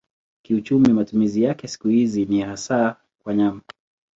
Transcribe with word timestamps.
Kiuchumi 0.45 0.93
matumizi 0.93 1.43
yake 1.43 1.67
siku 1.67 1.87
hizi 1.87 2.25
ni 2.25 2.41
hasa 2.41 2.95
kwa 3.23 3.33
nyama. 3.33 3.61